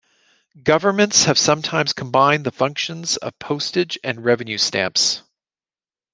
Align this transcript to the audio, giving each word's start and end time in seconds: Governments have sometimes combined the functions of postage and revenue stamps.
Governments 0.63 1.25
have 1.25 1.37
sometimes 1.37 1.93
combined 1.93 2.43
the 2.43 2.51
functions 2.51 3.17
of 3.17 3.37
postage 3.37 3.99
and 4.03 4.25
revenue 4.25 4.57
stamps. 4.57 5.21